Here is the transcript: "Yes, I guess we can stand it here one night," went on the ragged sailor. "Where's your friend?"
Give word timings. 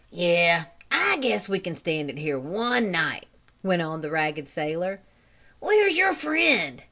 "Yes, 0.09 0.65
I 0.89 1.17
guess 1.17 1.47
we 1.47 1.59
can 1.59 1.75
stand 1.75 2.09
it 2.09 2.17
here 2.17 2.39
one 2.39 2.89
night," 2.89 3.27
went 3.61 3.83
on 3.83 4.01
the 4.01 4.09
ragged 4.09 4.47
sailor. 4.47 4.99
"Where's 5.59 5.95
your 5.95 6.15
friend?" 6.15 6.79